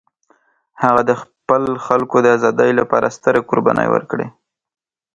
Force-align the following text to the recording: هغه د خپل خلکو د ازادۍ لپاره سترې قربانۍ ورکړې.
هغه 0.83 1.01
د 1.09 1.11
خپل 1.21 1.63
خلکو 1.85 2.17
د 2.21 2.27
ازادۍ 2.37 2.71
لپاره 2.79 3.13
سترې 3.17 3.41
قربانۍ 3.49 3.87
ورکړې. 3.91 4.27